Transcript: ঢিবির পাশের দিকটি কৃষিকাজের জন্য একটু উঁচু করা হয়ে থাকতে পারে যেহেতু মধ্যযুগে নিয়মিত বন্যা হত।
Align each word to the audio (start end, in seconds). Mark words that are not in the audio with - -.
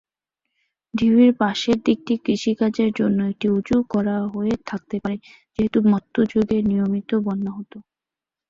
ঢিবির 0.93 1.31
পাশের 1.39 1.77
দিকটি 1.85 2.13
কৃষিকাজের 2.25 2.89
জন্য 2.99 3.19
একটু 3.31 3.47
উঁচু 3.57 3.77
করা 3.93 4.17
হয়ে 4.33 4.55
থাকতে 4.67 4.95
পারে 4.99 5.17
যেহেতু 5.55 5.79
মধ্যযুগে 5.91 6.57
নিয়মিত 6.69 7.09
বন্যা 7.25 7.51
হত। 7.57 7.73